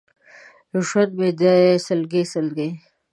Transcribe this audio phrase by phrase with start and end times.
[0.87, 1.55] ژوند مې دی
[1.85, 2.71] سلګۍ، سلګۍ!